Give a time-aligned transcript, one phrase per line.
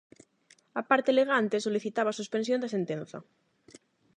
[0.79, 3.17] A parte alegante solicitaba a suspensión da sentenza.